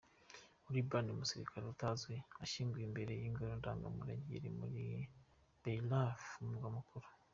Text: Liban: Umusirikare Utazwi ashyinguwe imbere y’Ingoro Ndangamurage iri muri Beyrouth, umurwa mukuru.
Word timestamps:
Liban: 0.73 1.05
Umusirikare 1.13 1.63
Utazwi 1.73 2.15
ashyinguwe 2.43 2.83
imbere 2.89 3.11
y’Ingoro 3.21 3.53
Ndangamurage 3.59 4.25
iri 4.37 4.49
muri 4.59 4.81
Beyrouth, 5.61 6.27
umurwa 6.43 6.69
mukuru. 6.77 7.07